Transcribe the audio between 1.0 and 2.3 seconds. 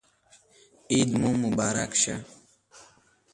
مو مبارک شه